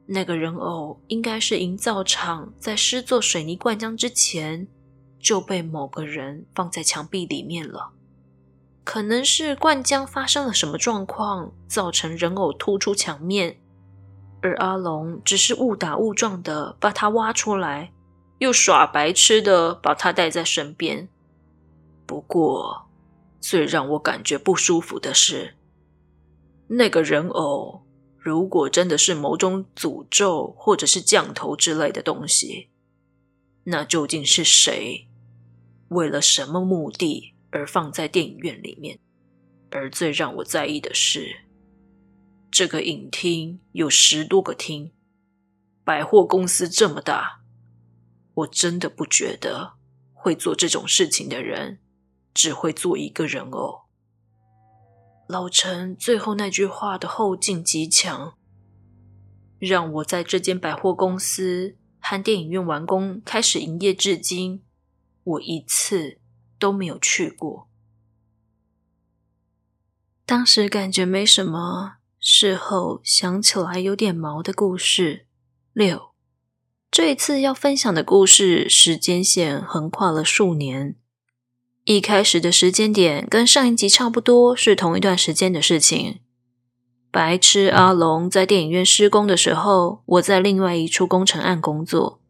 [0.08, 4.66] 那个人偶应该是营造厂在施作水泥灌浆之前
[5.20, 7.90] 就被某个人放在墙壁里面了，
[8.82, 13.60] 可能是灌浆发生了什么状况，造成人偶突出墙面，
[14.40, 17.92] 而阿龙只是误打误撞的把它挖出来，
[18.38, 21.10] 又耍白痴的把它带在身边。”
[22.06, 22.88] 不过，
[23.40, 25.56] 最让我感觉不舒服的是，
[26.68, 27.84] 那个人偶
[28.16, 32.68] 如果真的是某种诅咒或者是降头之类的东西，
[33.64, 35.08] 那究竟是谁？
[35.88, 38.98] 为了什么目的而放在电影院里面？
[39.70, 41.44] 而最让我在意的是，
[42.50, 44.92] 这个影厅有十多个厅，
[45.84, 47.42] 百货公司这么大，
[48.34, 49.74] 我真的不觉得
[50.12, 51.80] 会做这种事情的人。
[52.36, 53.84] 只会做一个人哦。
[55.26, 58.36] 老陈最后那句话的后劲极强，
[59.58, 64.62] 让我在这间百货公司和电影院完工开始营业至今，
[65.24, 66.20] 我一次
[66.58, 67.68] 都没有去过。
[70.26, 75.26] 当时感觉没什么，事后想起来有点毛的故事。
[75.72, 76.12] 六，
[76.90, 80.96] 这一次要分享的故事时间线横跨了数年。
[81.86, 86.18] 一开始的时间点跟上一集差不多，是同一段时间的事情。
[87.12, 92.20] 白痴阿龙在电影院施工的时候，我在另外一处工程案工作。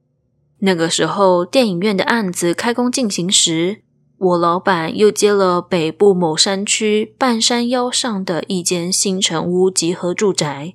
[0.58, 3.80] 那个时候，电影院的案子开工进行时，
[4.18, 10.74] 我老板又接了北部某山区半山腰上的一间新成屋集合住宅。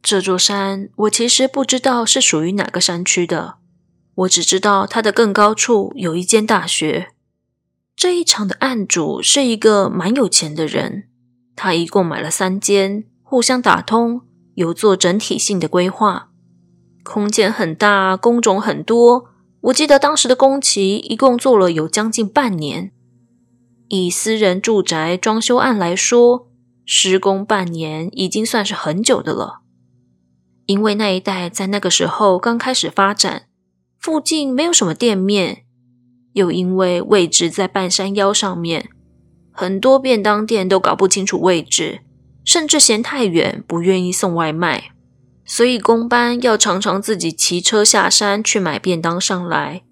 [0.00, 3.56] 这座山，我其实不知道是属于哪个山区的，
[4.14, 7.08] 我只知道它的更高处有一间大学。
[8.00, 11.04] 这一场的案主是一个蛮有钱的人，
[11.54, 14.22] 他一共买了三间，互相打通，
[14.54, 16.30] 有做整体性的规划，
[17.02, 19.26] 空间很大，工种很多。
[19.64, 22.90] 我记得当时的工期一共做了有将近半年。
[23.88, 26.48] 以私人住宅装修案来说，
[26.86, 29.60] 施工半年已经算是很久的了。
[30.64, 33.48] 因为那一带在那个时候刚开始发展，
[34.00, 35.66] 附近没有什么店面。
[36.32, 38.88] 又因为位置在半山腰上面，
[39.50, 42.00] 很多便当店都搞不清楚位置，
[42.44, 44.92] 甚至嫌太远，不愿意送外卖，
[45.44, 49.82] 所以工班要常常自己骑车下山去买便当上来，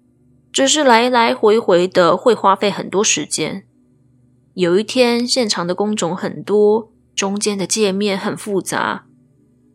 [0.51, 3.65] 只是来来回回的会花费很多时间。
[4.53, 9.05] 有一天，现场的工种很多，中间的界面很复杂，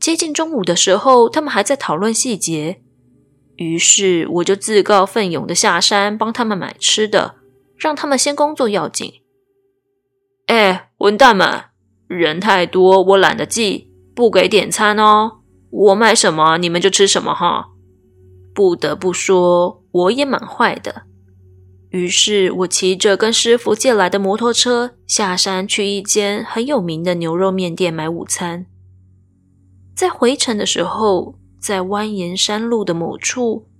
[0.00, 2.80] 接近中午的时候，他们还在讨论细节。
[3.56, 7.36] 于是我就自告奋勇的下山帮他们买吃的，
[7.76, 9.12] 让他们先工作要紧。
[10.46, 11.64] 哎，混蛋们，
[12.08, 15.40] 人太多，我懒得记，不给点餐哦。
[15.70, 17.70] 我买什么，你们就吃什么哈。
[18.54, 21.02] 不得不说，我也蛮坏的。
[21.90, 28.66] 于是我骑着跟师傅借来的摩托车下山，去一间很有名的牛肉面店买午餐。
[29.96, 33.70] 在回程的时候，在蜿蜒山路的某处，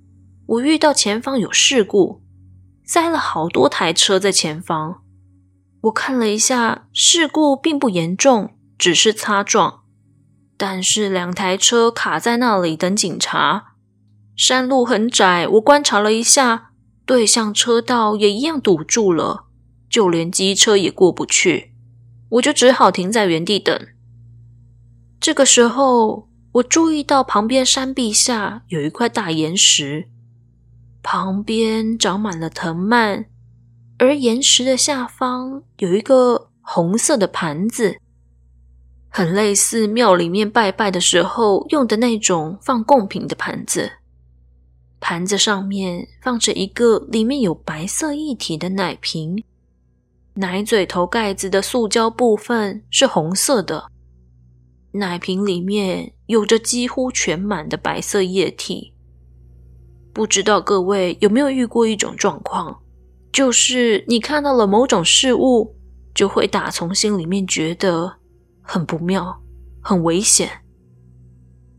[0.47, 2.23] 我遇到前方有事故，
[2.83, 5.03] 塞了好多台车在前方。
[5.83, 9.83] 我看了一下，事故并不严重，只是擦撞。
[10.57, 13.75] 但是两台车卡在那里等警察。
[14.35, 16.71] 山路很窄，我观察了一下，
[17.05, 19.45] 对向车道也一样堵住了，
[19.91, 21.75] 就连机车也过不去，
[22.31, 23.79] 我就只好停在原地等。
[25.21, 30.09] 这个时候，我注意到旁边山壁下有一块大岩石，
[31.03, 33.25] 旁边长满了藤蔓，
[33.99, 37.97] 而岩石的下方有一个红色的盘子，
[39.09, 43.91] 很类似庙里面拜拜的时候用的那种放贡品的盘子。
[45.01, 49.43] 盘子上面放着一个里面有白色液体的奶瓶，
[50.35, 53.91] 奶嘴头盖子的塑胶部分是红色的，
[54.95, 58.95] 奶瓶里面有着几乎全满的白色液体。
[60.13, 62.81] 不知道各位有没有遇过一种状况，
[63.33, 65.77] 就是你看到了某种事物，
[66.15, 68.15] 就会打从心里面觉得
[68.63, 69.43] 很不妙、
[69.81, 70.49] 很危险。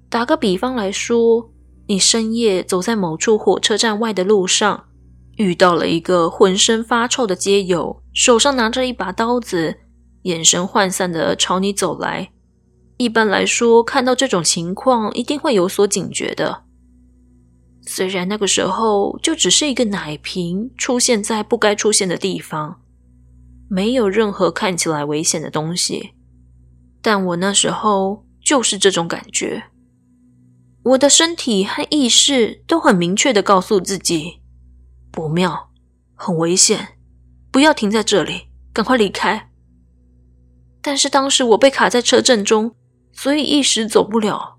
[0.09, 1.51] 打个比方来说。
[1.87, 4.85] 你深夜走在某处火车站外的路上，
[5.37, 9.81] 遇到了一个浑身发臭的街友，手上拿着一把刀子，
[10.23, 12.31] 眼神涣散的朝你走来。
[12.97, 16.63] 一般来说，看到这种情况，一定会有所警觉的。
[17.85, 22.81] 虽然那个时候就只是一个奶瓶出现在不该出现的地方，
[23.69, 26.11] 没有任何看起来危险的东西，
[27.01, 29.65] 但我那时候就是这种感觉。
[30.83, 34.39] 我的身体和意识都很明确的告诉自己，
[35.11, 35.69] 不妙，
[36.15, 36.97] 很危险，
[37.51, 39.51] 不要停在这里，赶快离开。
[40.81, 42.75] 但是当时我被卡在车阵中，
[43.15, 44.57] 所以一时走不了。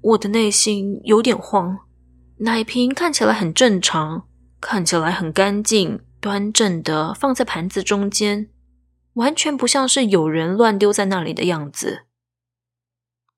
[0.00, 1.80] 我的内心有点慌。
[2.38, 4.28] 奶瓶看起来很正常，
[4.60, 8.48] 看起来很干净，端正的放在盘子中间，
[9.14, 12.04] 完全不像是有人乱丢在那里的样子。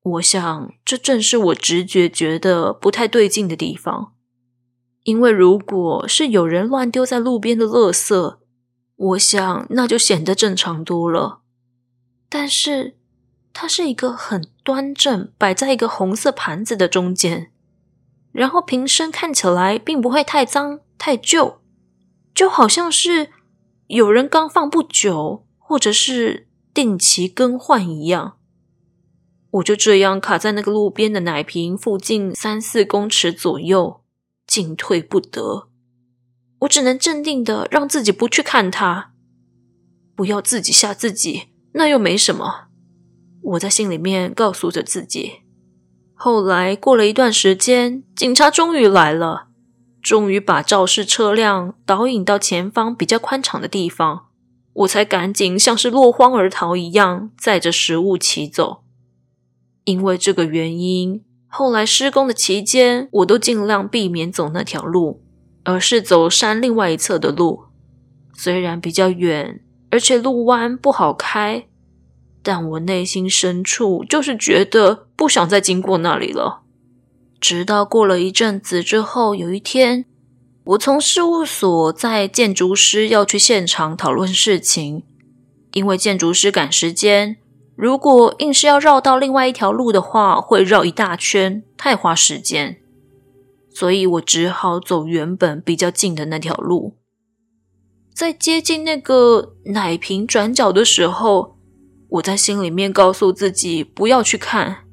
[0.02, 4.12] 我想，这正是我直觉觉得不太对劲的地方。
[5.04, 8.36] 因为如果是有人乱丢在路边的垃圾，
[8.96, 11.40] 我想那就显得正常多了。
[12.28, 12.98] 但是，
[13.52, 17.50] 它是一个很端正，摆在一个红色盘子的中间，
[18.32, 21.60] 然后瓶身看起来并不会太脏太旧，
[22.34, 23.30] 就好像是
[23.88, 28.36] 有人刚放不久，或者是定期更换一样。
[29.50, 34.04] 我就这样卡在那个路边的奶瓶附近三四公尺左右，
[34.46, 35.68] 进退不得。
[36.60, 39.12] 我只能镇定的让自己不去看它，
[40.14, 42.69] 不要自己吓自己，那又没什么。
[43.42, 45.40] 我在心里面告诉着自己。
[46.14, 49.48] 后来过了一段时间，警察终于来了，
[50.02, 54.26] 终于把肇事车辆导引到前方比较宽敞的地方，
[54.74, 58.82] 我才赶紧像是落荒而逃一样，载着食物骑走。
[59.84, 65.22] 因为这个原因，后来施工的期间，我都尽量避免走那条路，
[65.64, 67.64] 而是走山另外一侧的路。
[68.34, 71.66] 虽然比较远，而且路弯不好开，
[72.42, 76.62] 但我内心深处就是觉得不想再经过那里了。
[77.40, 80.04] 直到过了一阵子之后，有一天，
[80.64, 85.04] 我从事务所在建筑师要去现场讨论事情，
[85.72, 87.38] 因为建筑师赶时间。
[87.74, 92.78] 如果硬是要绕到另外一条路的话，会绕一大圈，太花时间，
[93.72, 96.96] 所以我只好走原本比较近的那条路。
[98.12, 101.56] 在接近那个奶瓶转角的时候，
[102.10, 104.84] 我在心里面告诉自己不要去看，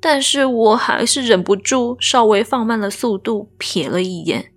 [0.00, 4.52] 但是我还是忍不住稍微放慢了速度，瞥了一眼。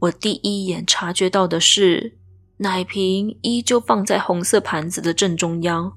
[0.00, 2.18] 我第一眼察觉到的是，
[2.58, 5.92] 奶瓶依旧放在红色盘子的正中央。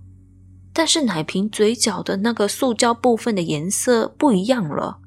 [0.72, 5.00] 但是奶瓶嘴角的那个塑胶部分的颜色不一样了，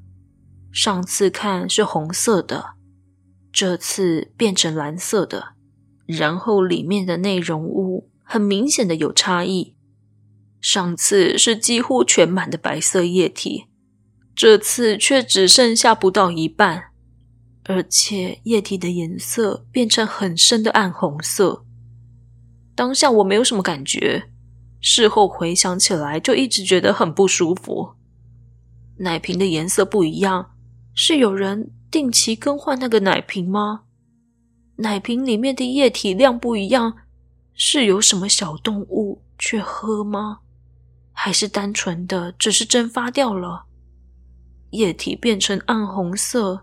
[0.71, 2.71] 上次看是红色的，
[3.51, 5.49] 这次变成蓝色的，
[6.07, 9.75] 然后里面的内容物很明显的有差异，
[10.61, 13.65] 上次是几乎全满的白色液体，
[14.35, 16.91] 这次却只剩下不到一半，
[17.63, 21.65] 而且液体的颜色变成很深的暗红色。
[22.75, 24.29] 当下我没有什么感觉，
[24.81, 27.95] 事后回想起来就一直觉得很不舒服。
[28.97, 30.51] 奶瓶的颜色不一样，
[30.93, 33.83] 是有人定期更换那个奶瓶吗？
[34.77, 36.97] 奶瓶里面的液体量不一样，
[37.53, 40.39] 是有什么小动物去喝吗？
[41.21, 43.65] 还是单纯的只是蒸发掉了？
[44.69, 46.61] 液体变成暗红色，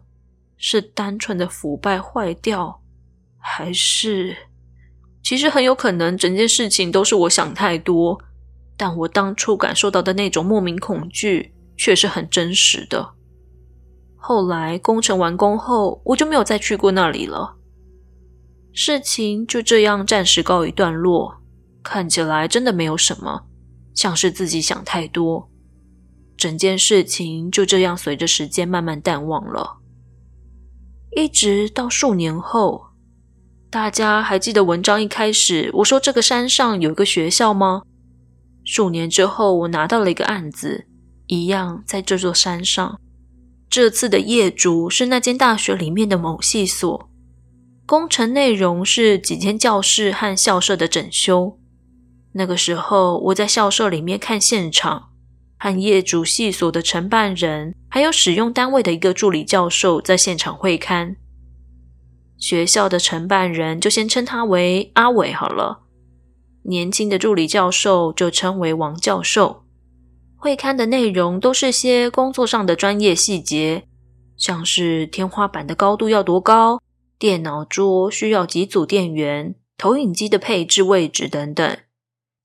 [0.56, 2.80] 是单纯的腐败坏掉，
[3.36, 4.34] 还是……
[5.22, 8.18] 其实很有可能整件事情都是我想太多，
[8.78, 13.12] 但我当初感受到的那种莫名恐惧却是很真实的。
[14.16, 17.58] 后来工程完工后，我就没有再去过那里了。
[18.72, 21.42] 事情就这样暂时告一段落，
[21.82, 23.45] 看起来真的没有什么，
[23.96, 25.50] 像是自己想太多。
[26.36, 29.78] 整件事情就这样随着时间慢慢淡忘了，
[31.16, 32.88] 一直到数年后，
[33.70, 37.82] 大家还记得文章一开始我说这个山上有一个学校吗？
[38.64, 40.86] 数年之后，我拿到了一个案子，
[41.26, 43.00] 一样在这座山上。
[43.70, 47.10] 这次的业主是那间大学里面的某系所，
[47.86, 51.58] 工程内容是几间教室和校舍的整修。
[52.38, 55.08] 那个时候，我在校舍里面看现场。
[55.58, 61.16] 和业主系所的承办人，还有使用单位的一个助理教授在现场会勘。
[62.36, 65.84] 学校的承办人就先称他为阿伟好了，
[66.64, 69.64] 年轻的助理教授就称为王教授。
[70.36, 73.84] 会勘的内容都是些工作上的专业细节，
[74.36, 76.82] 像是天花板的高度要多高，
[77.18, 81.78] 电脑桌需要几组电源，投影机的配置位置等等，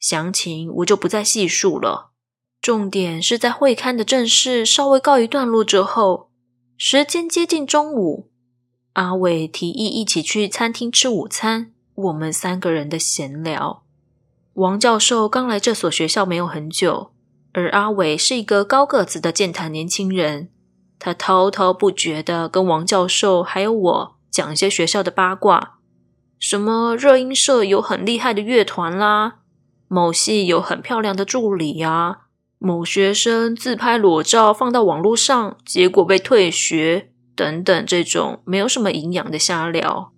[0.02, 2.12] 详情我就不再细数了。
[2.60, 6.30] 重点是在会刊的正事稍微告一段落之后，
[6.78, 8.30] 时间接近中午，
[8.94, 11.72] 阿伟提议一起去餐厅吃午餐。
[11.94, 13.84] 我们三个人的闲聊。
[14.54, 17.12] 王教授刚来这所学校没有很久，
[17.54, 20.50] 而阿伟是一个高个子的健谈年轻人，
[20.98, 25.80] 他滔滔不绝地跟王教授还有我讲一些学校的八卦，
[26.40, 29.41] 什么热音社有很厉害的乐团啦，
[29.94, 32.20] 某系有很漂亮的助理啊。
[32.60, 40.14] 某学生自拍裸照放到网络上，结果被退学，等等，这种没有什么营养的瞎聊。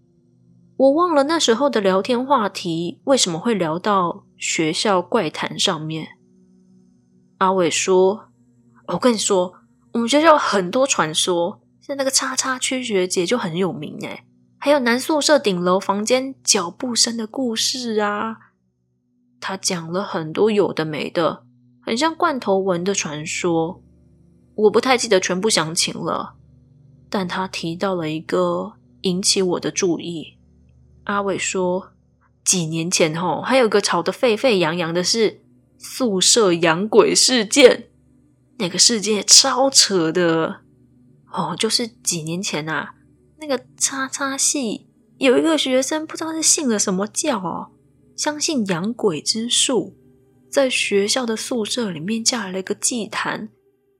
[0.77, 6.09] 我忘了那时候的聊天话题为什么会聊到学校怪谈上面。
[7.39, 8.25] 阿伟说
[8.89, 9.53] ：“我跟你说，
[9.93, 14.23] 我们学校很多传说，像那个叉叉区学姐就很有名诶，
[14.59, 18.37] 还有男宿舍顶楼房间脚步声的故事啊。”
[19.43, 21.43] 他讲了很多有的没的。
[21.85, 23.81] 很像罐头文的传说，
[24.55, 26.35] 我不太记得全部详情了。
[27.09, 30.37] 但他提到了一个引起我的注意。
[31.03, 31.91] 阿伟说，
[32.45, 35.41] 几年前吼，还有个吵得沸沸扬扬的是
[35.77, 37.89] 宿舍养鬼事件，
[38.59, 40.61] 那个事件超扯的
[41.29, 41.53] 哦。
[41.59, 42.95] 就是几年前啊，
[43.39, 44.87] 那个叉叉系
[45.17, 47.71] 有一个学生不知道是信了什么教哦，
[48.15, 49.97] 相信养鬼之术。
[50.49, 53.49] 在学校的宿舍里面架了一个祭坛，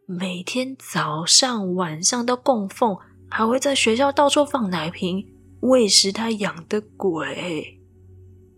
[0.06, 2.96] 每天早上晚上都供奉，
[3.28, 5.26] 还会在学校到处放奶瓶，
[5.62, 7.80] 喂食他养的鬼。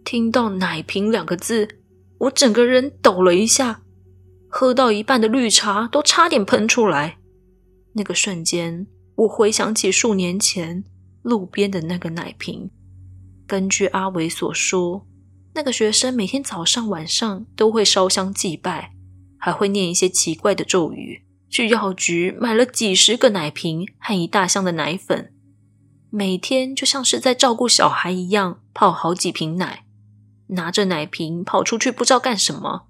[0.03, 1.68] 听到“奶瓶”两个字，
[2.20, 3.82] 我整个人抖了一下，
[4.49, 7.18] 喝到一半的绿茶都差点喷出来。
[7.93, 8.86] 那个瞬间，
[9.16, 10.84] 我回想起数年前
[11.22, 12.70] 路边的那个奶瓶。
[13.47, 15.08] 根据阿伟所说。
[15.56, 18.91] 那个学生每天早上晚上都会烧香祭拜，
[19.39, 21.24] 还会念一些奇怪的咒语。
[21.49, 25.34] 去药局买了几十个奶瓶和一大箱的奶粉，
[26.10, 29.86] 每天就像是在照顾小孩一样，泡好几瓶奶，
[30.47, 32.88] 拿着奶瓶跑出去不知道干什么。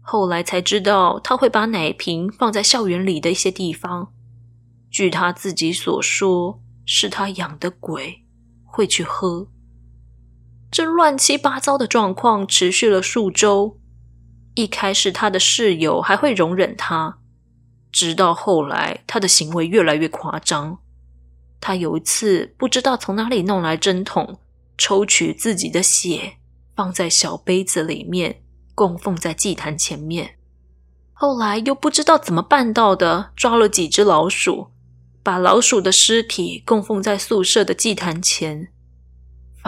[0.00, 4.12] 后来才知道，他会把奶瓶放在校园里的一些地方。
[4.88, 8.24] 据他自己所说，是他养的鬼
[8.64, 9.48] 会去喝。
[10.70, 13.78] 这乱七八糟的状况持续了数周。
[14.54, 17.18] 一开始，他的室友还会容忍他，
[17.92, 20.78] 直到后来，他的行为越来越夸张。
[21.60, 24.38] 他有一次不知道从哪里弄来针筒，
[24.76, 26.34] 抽取自己的血，
[26.76, 28.42] 放在小杯子里面，
[28.74, 30.36] 供奉在祭坛前面。
[31.12, 34.68] 后来又不知道怎么办到的，抓了几只老鼠，
[35.22, 38.72] 把老鼠的尸体供奉在宿舍的祭坛前。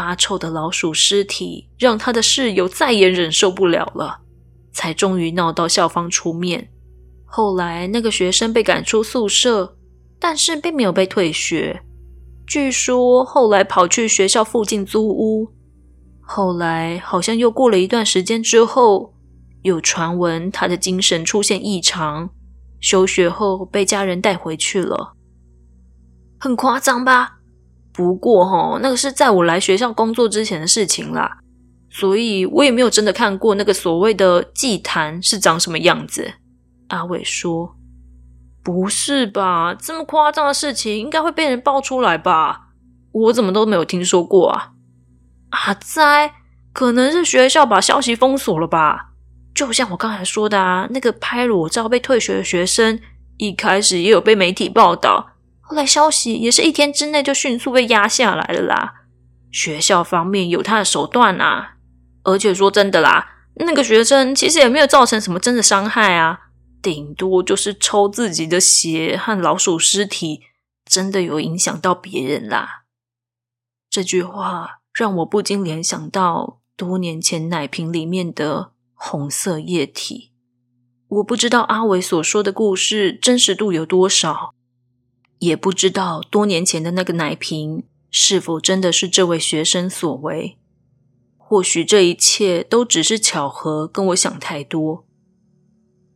[0.01, 4.21] 发臭的老鼠尸体让他的室友再也忍受不了了，
[4.73, 6.71] 才终于闹到校方出面。
[7.27, 9.77] 后来那个学生被赶出宿舍，
[10.19, 11.83] 但是并没有被退学。
[12.47, 15.53] 据说后来跑去学校附近租屋。
[16.23, 19.13] 后来好像又过了一段时间之后，
[19.61, 22.31] 有传闻他的精神出现异常，
[22.81, 25.13] 休学后被家人带回去了。
[26.39, 27.40] 很夸张吧？
[28.01, 31.37] 不过齁，那个是在我来学校工作之前的事情啦，
[31.91, 36.33] 所以我也没有真的看过那个所谓的祭坛是长什么样子。
[36.89, 37.77] 阿伟说
[38.65, 39.75] ：“不是吧？
[39.75, 42.69] 这么夸张的事情应该会被人爆出来吧？
[43.13, 44.71] 我怎么都没有听说过啊？
[45.51, 46.33] 阿哉，
[46.73, 49.11] 可能是学校把消息封锁了吧？
[49.55, 52.99] 就像我刚才说的啊，那个拍裸照被退学的学生，
[53.37, 55.33] 一开始也有被媒体报道，
[55.71, 58.93] 后来消息也是一天之内就迅速被压下来了啦。
[59.53, 61.77] 学校方面有他的手段啊，
[62.25, 66.41] 而且说真的啦，那个学生其实也没有造成什么真的伤害啊。”
[66.83, 70.41] 顶多就是抽自己的血和老鼠尸体，
[70.85, 72.83] 真的有影响到别人啦。
[73.89, 80.33] 这句话让我不禁联想到多年前奶瓶里面的红色液体。
[81.07, 84.55] 我不知道阿伟所说的故事真实度有多少，
[85.41, 90.57] 也不知道多年前的那个奶瓶是否真的是这位学生所为。
[91.37, 95.05] 或许这一切都只是巧合，跟我想太多。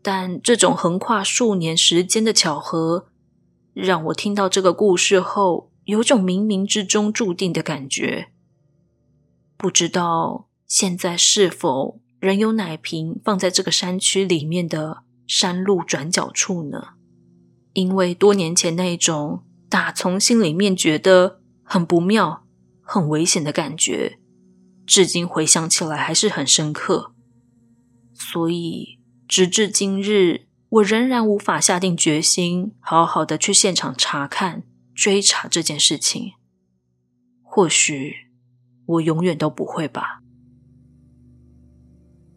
[0.01, 3.09] 但这种横跨数年时间的巧合，
[3.73, 8.29] 让我听到这个故事后，有种冥冥之中注定的感觉。
[9.57, 16.94] 不知道现在是否仍有奶瓶放在这个山区里面的山路转角处呢？
[17.75, 22.47] 因为多年前那种打从心里面觉得很不妙、
[22.81, 24.19] 很危险的感觉，
[24.87, 27.13] 至今回想起来还是很深刻。
[28.15, 28.99] 所以。
[29.27, 34.65] 直至今日，我仍然无法下定决心，好好的去现场查看、
[34.95, 36.33] 追查这件事情。
[37.43, 38.29] 或许
[38.85, 40.21] 我永远都不会吧。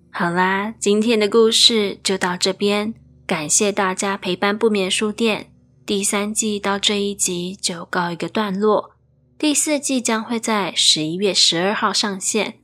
[0.09, 2.93] 好啦，今天的故事就到这边，
[3.27, 5.51] 感谢大家陪伴不眠书店。
[5.85, 8.91] 第三季到这一集就告一个段落，
[9.37, 12.59] 第四季将会在十一月十二号上线。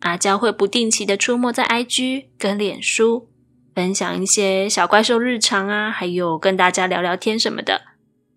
[0.00, 3.28] 阿娇会不定期的出没在 IG 跟脸书。
[3.74, 7.82] 分享一些小怪兽日常啊，还有跟大家聊聊天什么的，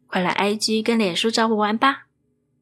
[0.08, 2.08] 快来 IG 跟脸书找我玩吧。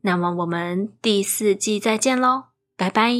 [0.01, 3.13] 那么我们第四季再见喽，拜拜。